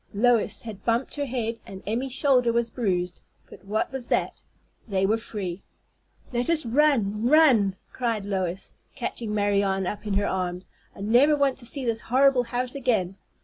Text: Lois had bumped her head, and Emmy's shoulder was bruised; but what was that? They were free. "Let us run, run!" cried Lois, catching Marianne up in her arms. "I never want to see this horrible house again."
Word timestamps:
Lois 0.15 0.63
had 0.63 0.83
bumped 0.83 1.13
her 1.15 1.27
head, 1.27 1.59
and 1.63 1.83
Emmy's 1.85 2.11
shoulder 2.11 2.51
was 2.51 2.71
bruised; 2.71 3.21
but 3.47 3.63
what 3.65 3.91
was 3.91 4.07
that? 4.07 4.41
They 4.87 5.05
were 5.05 5.19
free. 5.19 5.61
"Let 6.33 6.49
us 6.49 6.65
run, 6.65 7.27
run!" 7.27 7.75
cried 7.93 8.25
Lois, 8.25 8.73
catching 8.95 9.31
Marianne 9.31 9.85
up 9.85 10.07
in 10.07 10.15
her 10.15 10.25
arms. 10.27 10.71
"I 10.95 11.01
never 11.01 11.35
want 11.35 11.59
to 11.59 11.67
see 11.67 11.85
this 11.85 12.01
horrible 12.01 12.45
house 12.45 12.73
again." 12.73 13.17